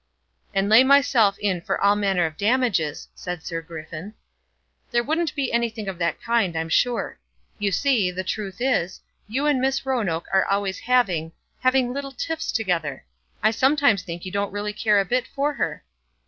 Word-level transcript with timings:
"And 0.51 0.67
lay 0.67 0.83
myself 0.83 1.37
in 1.37 1.61
for 1.61 1.79
all 1.79 1.95
manner 1.95 2.25
of 2.25 2.35
damages," 2.35 3.07
said 3.13 3.45
Sir 3.45 3.61
Griffin. 3.61 4.15
"There 4.89 5.03
wouldn't 5.03 5.35
be 5.35 5.51
anything 5.53 5.87
of 5.87 5.99
that 5.99 6.19
kind, 6.19 6.57
I'm 6.57 6.69
sure. 6.69 7.19
You 7.59 7.71
see, 7.71 8.09
the 8.09 8.23
truth 8.23 8.57
is, 8.61 8.99
you 9.27 9.45
and 9.45 9.61
Miss 9.61 9.85
Roanoke 9.85 10.27
are 10.33 10.47
always 10.47 10.79
having 10.79 11.33
having 11.59 11.93
little 11.93 12.13
tiffs 12.13 12.51
together. 12.51 13.05
I 13.43 13.51
sometimes 13.51 14.01
think 14.01 14.25
you 14.25 14.31
don't 14.31 14.51
really 14.51 14.73
care 14.73 14.99
a 14.99 15.05
bit 15.05 15.27
for 15.27 15.53
her." 15.53 15.83